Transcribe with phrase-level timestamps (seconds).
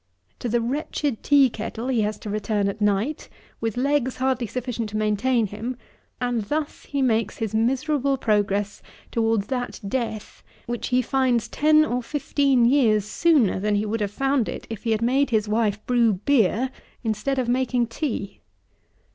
[0.39, 4.89] To the wretched tea kettle he has to return at night, with legs hardly sufficient
[4.89, 5.77] to maintain him;
[6.19, 12.01] and thus he makes his miserable progress towards that death, which he finds ten or
[12.01, 16.13] fifteen years sooner than he would have found it had he made his wife brew
[16.13, 16.71] beer
[17.03, 18.41] instead of making tea.